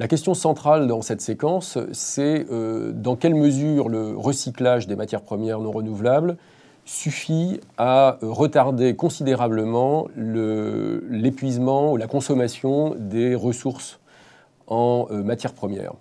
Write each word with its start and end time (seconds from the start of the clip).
La 0.00 0.06
question 0.06 0.34
centrale 0.34 0.86
dans 0.86 1.02
cette 1.02 1.20
séquence, 1.20 1.76
c'est 1.90 2.46
euh, 2.52 2.92
dans 2.92 3.16
quelle 3.16 3.34
mesure 3.34 3.88
le 3.88 4.16
recyclage 4.16 4.86
des 4.86 4.94
matières 4.94 5.22
premières 5.22 5.58
non 5.58 5.72
renouvelables 5.72 6.36
suffit 6.84 7.58
à 7.78 8.16
retarder 8.22 8.94
considérablement 8.94 10.06
l'épuisement 10.16 11.92
ou 11.92 11.96
la 11.96 12.06
consommation 12.06 12.94
des 12.96 13.34
ressources 13.34 13.98
en 14.68 15.08
euh, 15.10 15.24
matières 15.24 15.52
premières. 15.52 15.94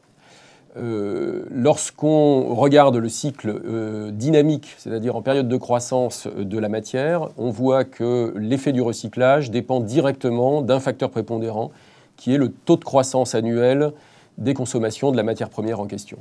Euh, 0.78 1.46
lorsqu'on 1.50 2.54
regarde 2.54 2.98
le 2.98 3.10
cycle 3.10 4.12
dynamique, 4.12 4.76
c'est-à-dire 4.78 5.16
en 5.16 5.24
période 5.24 5.48
de 5.48 5.58
croissance 5.58 6.28
de 6.28 6.60
la 6.60 6.70
matière, 6.70 7.30
on 7.38 7.50
voit 7.50 7.84
que 7.84 8.32
l'effet 8.38 8.74
du 8.74 8.82
recyclage 8.82 9.50
dépend 9.50 9.80
directement 9.80 10.62
d'un 10.62 10.80
facteur 10.80 11.10
prépondérant 11.10 11.72
qui 12.18 12.34
est 12.34 12.38
le 12.38 12.52
taux 12.52 12.76
de 12.76 12.84
croissance 12.84 13.36
annuel 13.36 13.94
des 14.38 14.54
consommations 14.54 15.12
de 15.12 15.18
la 15.18 15.24
matière 15.24 15.50
première 15.50 15.80
en 15.80 15.88
question. 15.88 16.18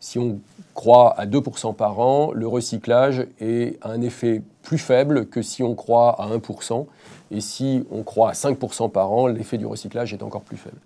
Si 0.00 0.18
on 0.18 0.38
croit 0.74 1.18
à 1.18 1.24
2% 1.24 1.74
par 1.74 1.98
an, 1.98 2.30
le 2.32 2.46
recyclage 2.46 3.26
est 3.40 3.78
un 3.82 4.02
effet 4.02 4.42
plus 4.62 4.76
faible 4.76 5.26
que 5.26 5.40
si 5.40 5.62
on 5.62 5.74
croit 5.74 6.20
à 6.20 6.28
1%. 6.28 6.86
Et 7.30 7.40
si 7.40 7.84
on 7.90 8.02
croit 8.02 8.30
à 8.30 8.32
5% 8.32 8.90
par 8.90 9.12
an, 9.12 9.26
l'effet 9.28 9.56
du 9.56 9.66
recyclage 9.66 10.12
est 10.12 10.22
encore 10.22 10.42
plus 10.42 10.56
faible. 10.56 10.76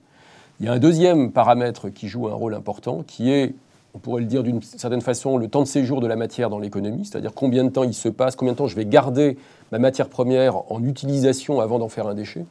Il 0.61 0.67
y 0.67 0.69
a 0.69 0.73
un 0.73 0.79
deuxième 0.79 1.33
paramètre 1.33 1.89
qui 1.89 2.09
joue 2.09 2.29
un 2.29 2.33
rôle 2.35 2.55
important, 2.55 3.03
qui 3.07 3.31
est, 3.33 3.55
on 3.95 3.99
pourrait 3.99 4.21
le 4.21 4.27
dire 4.27 4.43
d'une 4.43 4.63
certaine 4.63 5.01
façon, 5.01 5.37
le 5.37 5.49
temps 5.49 5.63
de 5.63 5.69
séjour 5.69 6.01
de 6.01 6.07
la 6.07 6.17
matière 6.17 6.49
dans 6.51 6.59
l'économie, 6.59 7.05
c'est-à-dire 7.05 7.33
combien 7.35 7.65
de 7.65 7.71
temps 7.71 7.85
il 7.85 7.95
se 7.95 8.09
passe, 8.09 8.37
combien 8.37 8.53
de 8.53 8.59
temps 8.59 8.67
je 8.67 8.77
vais 8.77 8.87
garder 8.87 9.37
ma 9.73 9.79
matière 9.79 10.09
première 10.09 10.71
en 10.73 10.85
utilisation 10.85 11.61
avant 11.61 11.79
d'en 11.79 11.89
faire 11.89 12.07
un 12.07 12.15
déchet 12.15 12.45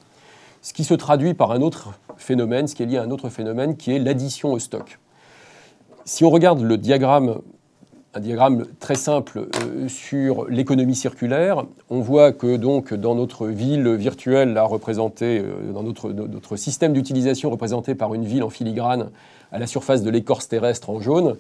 ce 0.68 0.74
qui 0.74 0.84
se 0.84 0.94
traduit 0.94 1.34
par 1.34 1.54
un 1.54 1.62
autre 1.62 1.94
phénomène, 2.18 2.68
ce 2.68 2.76
qui 2.76 2.84
est 2.84 2.88
lié 2.88 2.98
à 2.98 3.04
un 3.04 3.10
autre 3.10 3.30
phénomène 3.30 3.78
qui 3.78 3.94
est 3.94 4.00
l'addition 4.00 4.52
au 4.52 4.60
stock. 4.60 5.00
Si 6.04 6.26
on 6.26 6.30
regarde 6.30 6.60
le 6.60 6.78
diagramme, 6.78 7.38
un 8.14 8.20
diagramme 8.20 8.66
très 8.82 8.96
simple 8.96 9.48
euh, 9.64 9.88
sur 9.88 10.46
l'économie 10.50 10.94
circulaire, 10.94 11.64
on 11.90 12.02
voit 12.02 12.34
que 12.34 12.58
donc 12.58 12.94
dans 12.94 13.16
notre 13.16 13.48
ville 13.48 13.94
virtuelle, 13.94 14.52
là 14.52 14.66
représentée, 14.66 15.40
euh, 15.40 15.72
dans 15.72 15.84
notre, 15.84 16.58
système 16.58 16.92
d'utilisation 16.92 17.50
représenté 17.50 17.96
par 17.96 18.14
une 18.14 18.26
ville 18.26 18.44
en 18.44 18.50
filigrane 18.50 19.12
à 19.54 19.60
la 19.60 19.68
surface 19.68 20.04
de 20.04 20.10
l'écorce 20.10 20.50
terrestre 20.50 20.90
en 20.90 21.00
jaune, 21.00 21.38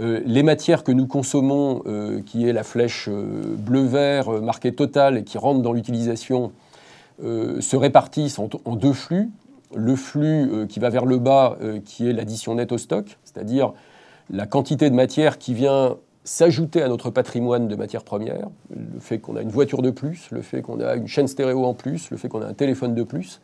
euh, 0.00 0.20
les 0.26 0.42
matières 0.42 0.82
que 0.82 0.90
nous 0.90 1.06
consommons, 1.06 1.84
qui 2.26 2.48
est 2.48 2.52
la 2.52 2.64
flèche 2.64 3.08
bleu-vert 3.08 4.28
marquée 4.42 4.74
totale 4.74 5.18
et 5.18 5.22
qui 5.22 5.38
rentre 5.38 5.62
dans 5.62 5.72
l'utilisation 5.72 6.50
se 7.20 7.76
répartissent 7.76 8.38
en, 8.38 8.76
deux 8.76 8.92
flux. 8.92 9.30
Le 9.74 9.96
flux 9.96 10.48
euh, 10.52 10.66
qui 10.66 10.78
va 10.78 10.90
vers 10.90 11.04
le 11.04 11.18
bas, 11.18 11.56
euh, 11.60 11.80
qui 11.84 12.08
est 12.08 12.12
l'addition 12.12 12.54
nette 12.54 12.72
au 12.72 12.78
stock, 12.78 13.18
c'est-à-dire 13.24 13.72
la 14.30 14.46
quantité 14.46 14.88
de 14.90 14.94
matière 14.94 15.38
qui 15.38 15.54
vient 15.54 15.96
s'ajouter 16.24 16.82
à 16.82 16.88
notre 16.88 17.10
patrimoine 17.10 17.68
de 17.68 17.76
matières 17.76 18.04
premières, 18.04 18.48
le 18.70 19.00
fait 19.00 19.18
qu'on 19.18 19.36
a 19.36 19.42
une 19.42 19.50
voiture 19.50 19.82
de 19.82 19.90
plus, 19.90 20.28
le 20.30 20.42
fait 20.42 20.62
qu'on 20.62 20.80
a 20.80 20.96
une 20.96 21.06
chaîne 21.06 21.28
stéréo 21.28 21.64
en 21.64 21.74
plus, 21.74 22.10
le 22.10 22.16
fait 22.16 22.28
qu'on 22.28 22.42
a 22.42 22.46
un 22.46 22.54
téléphone 22.54 22.94
de 22.94 23.04
plus. 23.04 23.40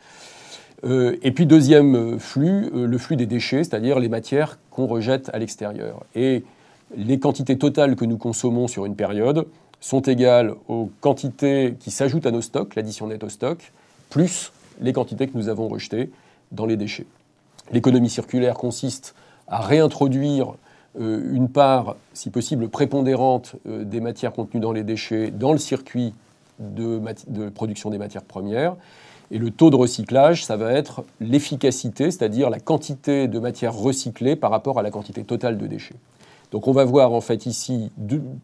et 0.84 1.30
puis 1.30 1.46
deuxième 1.46 2.18
flux, 2.18 2.70
le 2.74 2.98
flux 2.98 3.14
des 3.14 3.26
déchets, 3.26 3.62
c'est-à-dire 3.62 4.00
les 4.00 4.08
matières 4.08 4.58
qu'on 4.70 4.86
rejette 4.86 5.30
à 5.32 5.38
l'extérieur. 5.38 6.04
Et 6.16 6.42
les 6.96 7.20
quantités 7.20 7.56
totales 7.56 7.94
que 7.94 8.04
nous 8.04 8.18
consommons 8.18 8.66
sur 8.66 8.84
une 8.84 8.96
période 8.96 9.46
sont 9.82 10.00
égales 10.00 10.54
aux 10.68 10.90
quantités 11.00 11.74
qui 11.78 11.90
s'ajoutent 11.90 12.26
à 12.26 12.30
nos 12.30 12.40
stocks, 12.40 12.76
l'addition 12.76 13.08
nette 13.08 13.24
au 13.24 13.28
stock, 13.28 13.72
plus 14.08 14.52
les 14.80 14.92
quantités 14.92 15.26
que 15.26 15.36
nous 15.36 15.48
avons 15.48 15.68
rejetées 15.68 16.10
dans 16.52 16.66
les 16.66 16.76
déchets. 16.76 17.06
L'économie 17.72 18.08
circulaire 18.08 18.54
consiste 18.54 19.14
à 19.48 19.60
réintroduire 19.60 20.54
euh, 21.00 21.34
une 21.34 21.48
part, 21.48 21.96
si 22.14 22.30
possible, 22.30 22.68
prépondérante 22.68 23.56
euh, 23.66 23.82
des 23.84 24.00
matières 24.00 24.32
contenues 24.32 24.60
dans 24.60 24.72
les 24.72 24.84
déchets 24.84 25.32
dans 25.32 25.52
le 25.52 25.58
circuit 25.58 26.14
de, 26.60 27.00
production 27.48 27.90
des 27.90 27.98
matières 27.98 28.22
premières. 28.22 28.76
Et 29.32 29.38
le 29.38 29.50
taux 29.50 29.70
de 29.70 29.76
recyclage, 29.76 30.44
ça 30.44 30.56
va 30.56 30.72
être 30.72 31.04
l'efficacité, 31.20 32.10
c'est-à-dire 32.12 32.50
la 32.50 32.60
quantité 32.60 33.26
de 33.26 33.38
matières 33.40 33.74
recyclées 33.74 34.36
par 34.36 34.52
rapport 34.52 34.78
à 34.78 34.82
la 34.82 34.92
quantité 34.92 35.24
totale 35.24 35.58
de 35.58 35.66
déchets. 35.66 35.96
Donc 36.52 36.68
on 36.68 36.72
va 36.72 36.84
voir 36.84 37.12
en 37.12 37.20
fait 37.20 37.46
ici 37.46 37.90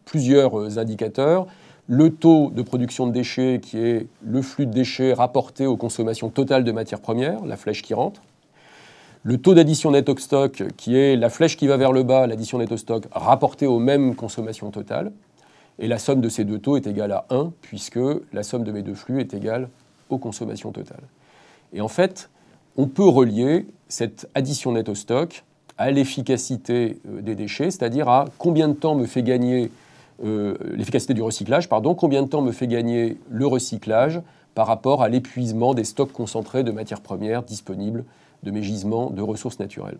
plusieurs 0.03 0.59
euh, 0.59 0.77
indicateurs. 0.79 1.47
Le 1.87 2.09
taux 2.09 2.51
de 2.53 2.61
production 2.61 3.07
de 3.07 3.11
déchets 3.11 3.59
qui 3.61 3.77
est 3.77 4.07
le 4.23 4.41
flux 4.41 4.65
de 4.65 4.73
déchets 4.73 5.13
rapporté 5.13 5.65
aux 5.65 5.77
consommations 5.77 6.29
totales 6.29 6.63
de 6.63 6.71
matières 6.71 6.99
premières, 6.99 7.45
la 7.45 7.55
flèche 7.55 7.81
qui 7.81 7.93
rentre. 7.93 8.21
Le 9.23 9.37
taux 9.37 9.53
d'addition 9.53 9.91
net 9.91 10.09
au 10.09 10.17
stock 10.17 10.63
qui 10.75 10.95
est 10.95 11.15
la 11.15 11.29
flèche 11.29 11.55
qui 11.55 11.67
va 11.67 11.77
vers 11.77 11.91
le 11.91 12.03
bas, 12.03 12.25
l'addition 12.25 12.57
net 12.57 12.71
au 12.71 12.77
stock 12.77 13.05
rapportée 13.11 13.67
aux 13.67 13.79
mêmes 13.79 14.15
consommations 14.15 14.71
totales. 14.71 15.11
Et 15.77 15.87
la 15.87 15.97
somme 15.97 16.19
de 16.19 16.29
ces 16.29 16.45
deux 16.45 16.59
taux 16.59 16.77
est 16.77 16.87
égale 16.87 17.11
à 17.11 17.25
1 17.29 17.51
puisque 17.61 17.99
la 18.33 18.43
somme 18.43 18.63
de 18.63 18.71
mes 18.71 18.81
deux 18.81 18.95
flux 18.95 19.19
est 19.19 19.33
égale 19.33 19.69
aux 20.09 20.17
consommations 20.17 20.71
totales. 20.71 21.03
Et 21.73 21.81
en 21.81 21.87
fait, 21.87 22.29
on 22.75 22.87
peut 22.87 23.07
relier 23.07 23.67
cette 23.87 24.29
addition 24.33 24.71
net 24.71 24.89
au 24.89 24.95
stock 24.95 25.43
à 25.79 25.91
l'efficacité 25.91 26.99
euh, 27.07 27.21
des 27.21 27.33
déchets, 27.33 27.71
c'est-à-dire 27.71 28.09
à 28.09 28.25
combien 28.37 28.67
de 28.67 28.73
temps 28.73 28.95
me 28.95 29.05
fait 29.05 29.23
gagner 29.23 29.71
euh, 30.23 30.55
l'efficacité 30.75 31.13
du 31.13 31.21
recyclage, 31.21 31.69
pardon, 31.69 31.95
combien 31.95 32.21
de 32.21 32.27
temps 32.27 32.41
me 32.41 32.51
fait 32.51 32.67
gagner 32.67 33.17
le 33.29 33.47
recyclage 33.47 34.21
par 34.53 34.67
rapport 34.67 35.01
à 35.01 35.07
l'épuisement 35.07 35.73
des 35.73 35.85
stocks 35.85 36.11
concentrés 36.11 36.63
de 36.63 36.71
matières 36.71 36.99
premières 36.99 37.43
disponibles 37.43 38.03
de 38.43 38.51
mes 38.51 38.61
gisements 38.61 39.09
de 39.09 39.21
ressources 39.21 39.59
naturelles. 39.59 39.97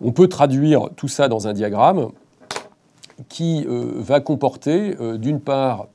On 0.00 0.12
peut 0.12 0.28
traduire 0.28 0.88
tout 0.96 1.08
ça 1.08 1.28
dans 1.28 1.48
un 1.48 1.52
diagramme 1.52 2.10
qui 3.28 3.66
euh, 3.66 3.94
va 3.96 4.20
comporter 4.20 4.94
d'une 5.18 5.40
part 5.40 5.88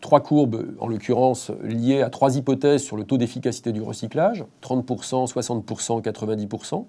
trois 0.00 0.20
courbes, 0.20 0.66
en 0.78 0.88
l'occurrence 0.88 1.50
liées 1.62 2.02
à 2.02 2.10
trois 2.10 2.36
hypothèses 2.36 2.82
sur 2.82 2.96
le 2.96 3.04
taux 3.04 3.18
d'efficacité 3.18 3.72
du 3.72 3.82
recyclage, 3.82 4.44
30%, 4.62 5.30
60%, 5.30 6.02
90%. 6.02 6.84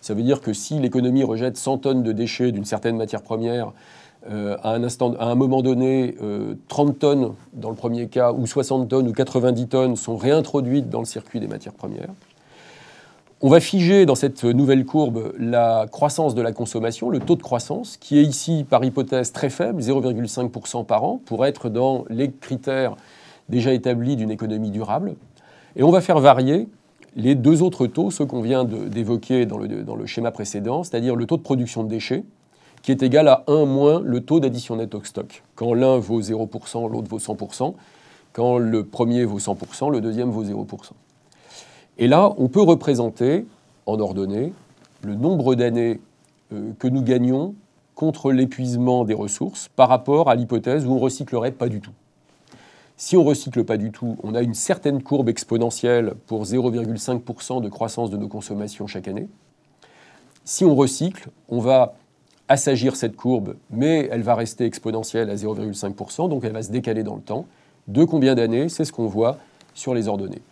Ça 0.00 0.14
veut 0.14 0.22
dire 0.22 0.40
que 0.40 0.52
si 0.52 0.78
l'économie 0.80 1.22
rejette 1.22 1.56
100 1.56 1.78
tonnes 1.78 2.02
de 2.02 2.12
déchets 2.12 2.50
d'une 2.50 2.64
certaine 2.64 2.96
matière 2.96 3.22
première, 3.22 3.72
euh, 4.30 4.56
à, 4.62 4.74
un 4.74 4.84
instant, 4.84 5.14
à 5.18 5.26
un 5.26 5.34
moment 5.34 5.62
donné, 5.62 6.14
30 6.68 6.88
euh, 6.88 6.92
tonnes 6.92 7.34
dans 7.52 7.70
le 7.70 7.76
premier 7.76 8.08
cas, 8.08 8.32
ou 8.32 8.46
60 8.46 8.88
tonnes 8.88 9.08
ou 9.08 9.12
90 9.12 9.68
tonnes 9.68 9.96
sont 9.96 10.16
réintroduites 10.16 10.88
dans 10.88 11.00
le 11.00 11.06
circuit 11.06 11.40
des 11.40 11.48
matières 11.48 11.72
premières. 11.72 12.10
On 13.44 13.48
va 13.48 13.58
figer 13.58 14.06
dans 14.06 14.14
cette 14.14 14.44
nouvelle 14.44 14.84
courbe 14.84 15.32
la 15.36 15.88
croissance 15.90 16.36
de 16.36 16.42
la 16.42 16.52
consommation, 16.52 17.10
le 17.10 17.18
taux 17.18 17.34
de 17.34 17.42
croissance, 17.42 17.96
qui 17.96 18.16
est 18.20 18.22
ici 18.22 18.64
par 18.70 18.84
hypothèse 18.84 19.32
très 19.32 19.50
faible, 19.50 19.82
0,5% 19.82 20.86
par 20.86 21.02
an, 21.02 21.20
pour 21.24 21.44
être 21.44 21.68
dans 21.68 22.04
les 22.08 22.30
critères 22.30 22.94
déjà 23.48 23.72
établis 23.72 24.14
d'une 24.14 24.30
économie 24.30 24.70
durable. 24.70 25.16
Et 25.74 25.82
on 25.82 25.90
va 25.90 26.00
faire 26.00 26.20
varier 26.20 26.68
les 27.16 27.34
deux 27.34 27.62
autres 27.62 27.88
taux, 27.88 28.12
ceux 28.12 28.26
qu'on 28.26 28.42
vient 28.42 28.64
d'évoquer 28.64 29.44
dans 29.44 29.58
le, 29.58 30.06
schéma 30.06 30.30
précédent, 30.30 30.84
c'est-à-dire 30.84 31.16
le 31.16 31.26
taux 31.26 31.36
de 31.36 31.42
production 31.42 31.82
de 31.82 31.88
déchets, 31.88 32.22
qui 32.82 32.92
est 32.92 33.02
égal 33.02 33.26
à 33.26 33.42
1 33.48 33.64
moins 33.64 34.00
le 34.04 34.20
taux 34.20 34.38
d'addition 34.38 34.76
net 34.76 34.94
au 34.94 35.02
stock. 35.02 35.42
Quand 35.56 35.74
l'un 35.74 35.98
vaut 35.98 36.20
0%, 36.20 36.88
l'autre 36.88 37.08
vaut 37.08 37.18
100%. 37.18 37.74
Quand 38.34 38.58
le 38.58 38.84
premier 38.84 39.24
vaut 39.24 39.40
100%, 39.40 39.90
le 39.90 40.00
deuxième 40.00 40.30
vaut 40.30 40.44
0%. 40.44 40.92
Et 41.98 42.08
là, 42.08 42.32
on 42.38 42.48
peut 42.48 42.62
représenter, 42.62 43.46
en 43.86 44.00
ordonnée, 44.00 44.52
le 45.02 45.14
nombre 45.14 45.54
d'années 45.54 46.00
euh, 46.52 46.72
que 46.78 46.88
nous 46.88 47.02
gagnons 47.02 47.54
contre 47.94 48.32
l'épuisement 48.32 49.04
des 49.04 49.14
ressources 49.14 49.68
par 49.76 49.88
rapport 49.88 50.30
à 50.30 50.34
l'hypothèse 50.34 50.86
où 50.86 50.92
on 50.92 50.96
ne 50.96 51.00
recyclerait 51.00 51.52
pas 51.52 51.68
du 51.68 51.80
tout. 51.80 51.92
Si 52.96 53.16
on 53.16 53.24
recycle 53.24 53.64
pas 53.64 53.76
du 53.76 53.90
tout, 53.90 54.16
on 54.22 54.34
a 54.34 54.42
une 54.42 54.54
certaine 54.54 55.02
courbe 55.02 55.28
exponentielle 55.28 56.14
pour 56.26 56.44
0,5% 56.44 57.60
de 57.60 57.68
croissance 57.68 58.10
de 58.10 58.16
nos 58.16 58.28
consommations 58.28 58.86
chaque 58.86 59.08
année. 59.08 59.28
Si 60.44 60.64
on 60.64 60.74
recycle, 60.74 61.28
on 61.48 61.58
va 61.58 61.94
assagir 62.48 62.96
cette 62.96 63.16
courbe, 63.16 63.56
mais 63.70 64.08
elle 64.12 64.22
va 64.22 64.34
rester 64.34 64.66
exponentielle 64.66 65.30
à 65.30 65.34
0,5%, 65.34 66.28
donc 66.28 66.44
elle 66.44 66.52
va 66.52 66.62
se 66.62 66.70
décaler 66.70 67.02
dans 67.02 67.16
le 67.16 67.22
temps. 67.22 67.46
De 67.88 68.04
combien 68.04 68.34
d'années 68.34 68.68
C'est 68.68 68.84
ce 68.84 68.92
qu'on 68.92 69.06
voit 69.06 69.38
sur 69.74 69.94
les 69.94 70.06
ordonnées. 70.06 70.42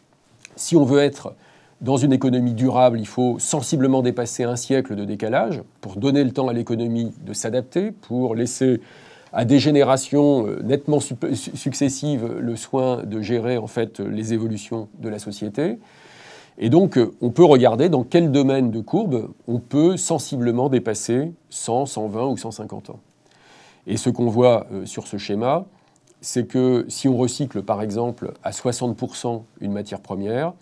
Si 0.60 0.76
on 0.76 0.84
veut 0.84 1.00
être 1.00 1.34
dans 1.80 1.96
une 1.96 2.12
économie 2.12 2.52
durable, 2.52 3.00
il 3.00 3.06
faut 3.06 3.38
sensiblement 3.38 4.02
dépasser 4.02 4.44
un 4.44 4.56
siècle 4.56 4.94
de 4.94 5.06
décalage 5.06 5.62
pour 5.80 5.96
donner 5.96 6.22
le 6.22 6.32
temps 6.32 6.48
à 6.48 6.52
l'économie 6.52 7.14
de 7.24 7.32
s'adapter, 7.32 7.92
pour 7.92 8.34
laisser 8.34 8.82
à 9.32 9.46
des 9.46 9.58
générations 9.58 10.46
euh, 10.46 10.60
nettement 10.62 10.98
successives 11.00 12.26
le 12.38 12.56
soin 12.56 13.04
de 13.04 13.22
gérer 13.22 13.56
en 13.56 13.68
fait 13.68 14.00
les 14.00 14.34
évolutions 14.34 14.88
de 14.98 15.08
la 15.08 15.18
société. 15.18 15.78
Et 16.58 16.68
donc, 16.68 16.98
euh, 16.98 17.14
on 17.22 17.30
peut 17.30 17.44
regarder 17.44 17.88
dans 17.88 18.04
quel 18.04 18.30
domaine 18.30 18.70
de 18.70 18.80
courbe 18.80 19.30
on 19.48 19.60
peut 19.60 19.96
sensiblement 19.96 20.68
dépasser 20.68 21.32
100, 21.48 21.86
120 21.86 22.26
ou 22.26 22.36
150 22.36 22.90
ans. 22.90 23.00
Et 23.86 23.96
ce 23.96 24.10
qu'on 24.10 24.28
voit 24.28 24.66
euh, 24.72 24.84
sur 24.84 25.06
ce 25.06 25.16
schéma, 25.16 25.64
c'est 26.20 26.46
que 26.46 26.84
si 26.88 27.08
on 27.08 27.17
recycle 27.17 27.62
par 27.62 27.82
exemple 27.82 28.32
à 28.43 28.50
60% 28.50 29.43
une 29.61 29.72
matière 29.72 30.00
première, 30.00 30.52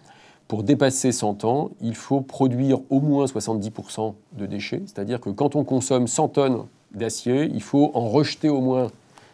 pour 0.46 0.62
dépasser 0.62 1.12
100 1.12 1.44
ans, 1.44 1.70
il 1.82 1.94
faut 1.94 2.22
produire 2.22 2.80
au 2.88 3.00
moins 3.00 3.26
70% 3.26 4.14
de 4.32 4.46
déchets, 4.46 4.82
c'est-à-dire 4.86 5.20
que 5.20 5.28
quand 5.28 5.56
on 5.56 5.64
consomme 5.64 6.06
100 6.06 6.28
tonnes 6.28 6.64
d'acier, 6.92 7.50
il 7.52 7.62
faut 7.62 7.90
en 7.92 8.08
rejeter 8.08 8.48
au 8.48 8.62
moins 8.62 8.90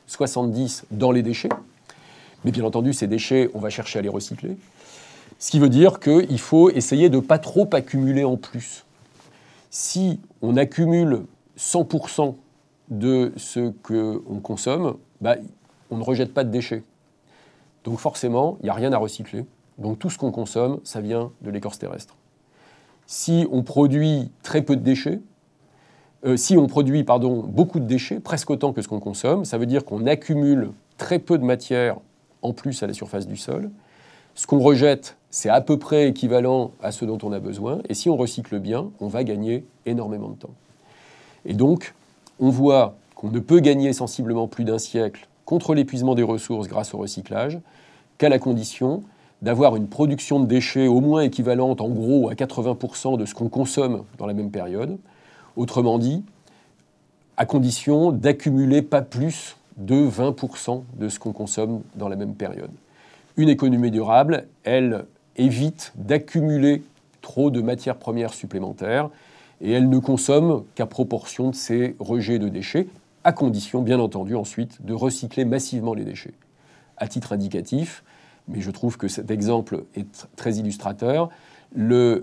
70 0.08 0.86
dans 0.90 1.12
les 1.12 1.22
déchets. 1.22 1.50
Mais 2.44 2.50
bien 2.50 2.64
entendu, 2.64 2.92
ces 2.92 3.06
déchets, 3.06 3.48
on 3.54 3.60
va 3.60 3.70
chercher 3.70 4.00
à 4.00 4.02
les 4.02 4.08
recycler. 4.08 4.56
Ce 5.38 5.50
qui 5.50 5.60
veut 5.60 5.68
dire 5.68 6.00
qu'il 6.00 6.40
faut 6.40 6.70
essayer 6.70 7.08
de 7.08 7.16
ne 7.16 7.20
pas 7.20 7.38
trop 7.38 7.68
accumuler 7.72 8.24
en 8.24 8.36
plus. 8.36 8.84
Si 9.70 10.20
on 10.42 10.56
accumule 10.56 11.22
100% 11.58 12.34
de 12.90 13.32
ce 13.36 13.70
qu'on 13.82 14.40
consomme, 14.40 14.96
bah, 15.20 15.36
on 15.94 15.98
ne 15.98 16.02
rejette 16.02 16.34
pas 16.34 16.42
de 16.42 16.50
déchets. 16.50 16.82
Donc 17.84 18.00
forcément, 18.00 18.56
il 18.60 18.64
n'y 18.64 18.70
a 18.70 18.74
rien 18.74 18.92
à 18.92 18.98
recycler. 18.98 19.44
Donc 19.78 20.00
tout 20.00 20.10
ce 20.10 20.18
qu'on 20.18 20.32
consomme, 20.32 20.80
ça 20.82 21.00
vient 21.00 21.30
de 21.42 21.50
l'écorce 21.50 21.78
terrestre. 21.78 22.16
Si 23.06 23.46
on 23.52 23.62
produit 23.62 24.32
très 24.42 24.62
peu 24.62 24.74
de 24.74 24.82
déchets, 24.82 25.20
euh, 26.24 26.36
si 26.36 26.56
on 26.56 26.66
produit 26.66 27.04
pardon, 27.04 27.44
beaucoup 27.46 27.78
de 27.78 27.84
déchets, 27.84 28.18
presque 28.18 28.50
autant 28.50 28.72
que 28.72 28.82
ce 28.82 28.88
qu'on 28.88 28.98
consomme, 28.98 29.44
ça 29.44 29.56
veut 29.56 29.66
dire 29.66 29.84
qu'on 29.84 30.04
accumule 30.06 30.72
très 30.98 31.20
peu 31.20 31.38
de 31.38 31.44
matière 31.44 31.98
en 32.42 32.52
plus 32.52 32.82
à 32.82 32.88
la 32.88 32.92
surface 32.92 33.28
du 33.28 33.36
sol. 33.36 33.70
Ce 34.34 34.48
qu'on 34.48 34.58
rejette, 34.58 35.16
c'est 35.30 35.48
à 35.48 35.60
peu 35.60 35.78
près 35.78 36.08
équivalent 36.08 36.72
à 36.82 36.90
ce 36.90 37.04
dont 37.04 37.18
on 37.22 37.32
a 37.32 37.38
besoin. 37.38 37.82
Et 37.88 37.94
si 37.94 38.10
on 38.10 38.16
recycle 38.16 38.58
bien, 38.58 38.90
on 38.98 39.06
va 39.06 39.22
gagner 39.22 39.64
énormément 39.86 40.30
de 40.30 40.36
temps. 40.36 40.54
Et 41.44 41.54
donc, 41.54 41.94
on 42.40 42.48
voit 42.48 42.96
qu'on 43.14 43.30
ne 43.30 43.38
peut 43.38 43.60
gagner 43.60 43.92
sensiblement 43.92 44.48
plus 44.48 44.64
d'un 44.64 44.78
siècle 44.78 45.28
contre 45.44 45.74
l'épuisement 45.74 46.14
des 46.14 46.22
ressources 46.22 46.68
grâce 46.68 46.94
au 46.94 46.98
recyclage 46.98 47.58
qu'à 48.18 48.28
la 48.28 48.38
condition 48.38 49.02
d'avoir 49.42 49.76
une 49.76 49.88
production 49.88 50.40
de 50.40 50.46
déchets 50.46 50.86
au 50.86 51.00
moins 51.00 51.22
équivalente 51.22 51.80
en 51.80 51.88
gros 51.88 52.30
à 52.30 52.34
80% 52.34 53.18
de 53.18 53.26
ce 53.26 53.34
qu'on 53.34 53.48
consomme 53.48 54.04
dans 54.18 54.26
la 54.26 54.32
même 54.32 54.50
période. 54.50 54.98
Autrement 55.56 55.98
dit, 55.98 56.24
à 57.36 57.46
condition 57.46 58.12
d'accumuler 58.12 58.82
pas 58.82 59.02
plus 59.02 59.56
de 59.76 60.08
20% 60.08 60.82
de 60.98 61.08
ce 61.08 61.18
qu'on 61.18 61.32
consomme 61.32 61.82
dans 61.96 62.08
la 62.08 62.16
même 62.16 62.34
période. 62.34 62.70
Une 63.36 63.48
économie 63.48 63.90
durable, 63.90 64.46
elle 64.62 65.04
évite 65.36 65.92
d'accumuler 65.96 66.82
trop 67.20 67.50
de 67.50 67.60
matières 67.60 67.96
premières 67.96 68.32
supplémentaires 68.32 69.10
et 69.60 69.72
elle 69.72 69.88
ne 69.88 69.98
consomme 69.98 70.64
qu'à 70.74 70.86
proportion 70.86 71.50
de 71.50 71.54
ses 71.54 71.96
rejets 71.98 72.38
de 72.38 72.48
déchets, 72.48 72.86
à 73.24 73.32
condition 73.32 73.82
bien 73.82 73.98
entendu 73.98 74.36
ensuite 74.36 74.84
de 74.84 74.92
recycler 74.92 75.44
massivement 75.44 75.94
les 75.94 76.04
déchets. 76.04 76.34
À 76.96 77.08
titre 77.08 77.32
indicatif, 77.32 78.04
mais 78.48 78.60
je 78.60 78.70
trouve 78.70 78.96
que 78.98 79.08
cet 79.08 79.30
exemple 79.30 79.84
est 79.96 80.28
très 80.36 80.54
illustrateur. 80.56 81.30
Euh, 81.76 82.22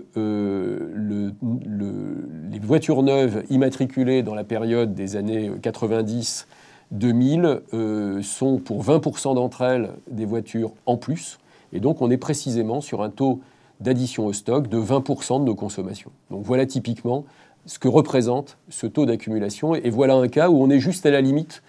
les 2.50 2.58
voitures 2.60 3.02
neuves 3.02 3.44
immatriculées 3.50 4.22
dans 4.22 4.34
la 4.34 4.44
période 4.44 4.94
des 4.94 5.16
années 5.16 5.50
90 5.60 6.46
2000 6.92 7.62
euh, 7.72 8.22
sont 8.22 8.58
pour 8.58 8.84
20% 8.84 9.34
d'entre 9.34 9.62
elles 9.62 9.90
des 10.10 10.26
voitures 10.26 10.72
en 10.86 10.96
plus. 10.96 11.38
Et 11.72 11.80
donc 11.80 12.02
on 12.02 12.10
est 12.10 12.18
précisément 12.18 12.80
sur 12.80 13.02
un 13.02 13.10
taux 13.10 13.40
d'addition 13.80 14.26
au 14.26 14.32
stock 14.32 14.68
de 14.68 14.78
20% 14.78 15.40
de 15.40 15.44
nos 15.44 15.54
consommations. 15.54 16.12
Donc 16.30 16.44
voilà 16.44 16.66
typiquement 16.66 17.24
ce 17.66 17.78
que 17.78 17.88
représente 17.88 18.56
ce 18.68 18.86
taux 18.86 19.06
d'accumulation. 19.06 19.74
Et 19.74 19.90
voilà 19.90 20.14
un 20.14 20.28
cas 20.28 20.50
où 20.50 20.62
on 20.62 20.70
est 20.70 20.80
juste 20.80 21.06
à 21.06 21.10
la 21.10 21.20
limite 21.20 21.62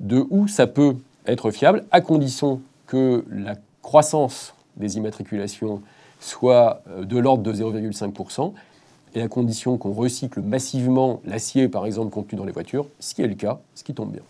de 0.00 0.26
où 0.30 0.48
ça 0.48 0.66
peut 0.66 0.96
être 1.26 1.50
fiable, 1.50 1.84
à 1.90 2.00
condition 2.00 2.60
que 2.86 3.24
la 3.30 3.54
croissance 3.82 4.54
des 4.76 4.96
immatriculations 4.96 5.82
soit 6.20 6.82
euh, 6.88 7.04
de 7.04 7.18
l'ordre 7.18 7.42
de 7.42 7.52
0,5%, 7.52 8.52
et 9.14 9.22
à 9.22 9.28
condition 9.28 9.76
qu'on 9.76 9.92
recycle 9.92 10.40
massivement 10.40 11.20
l'acier, 11.24 11.68
par 11.68 11.84
exemple, 11.84 12.10
contenu 12.10 12.38
dans 12.38 12.44
les 12.44 12.52
voitures, 12.52 12.86
ce 12.98 13.14
qui 13.14 13.22
est 13.22 13.26
le 13.26 13.34
cas, 13.34 13.60
ce 13.74 13.84
qui 13.84 13.92
tombe 13.92 14.12
bien. 14.12 14.22